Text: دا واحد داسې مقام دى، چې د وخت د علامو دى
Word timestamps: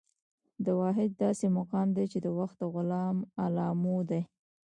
دا 0.65 0.71
واحد 0.81 1.09
داسې 1.23 1.45
مقام 1.59 1.87
دى، 1.97 2.05
چې 2.11 2.17
د 2.25 2.27
وخت 2.39 2.55
د 2.61 2.63
علامو 3.43 3.97
دى 4.09 4.21